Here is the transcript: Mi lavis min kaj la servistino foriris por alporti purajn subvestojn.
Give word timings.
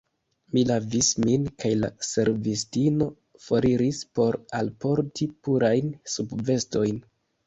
Mi 0.55 0.61
lavis 0.67 1.07
min 1.23 1.43
kaj 1.63 1.69
la 1.81 1.89
servistino 2.07 3.07
foriris 3.47 3.99
por 4.21 4.39
alporti 4.61 5.29
purajn 5.49 5.93
subvestojn. 6.15 6.97